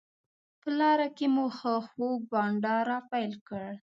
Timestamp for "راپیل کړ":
2.91-3.67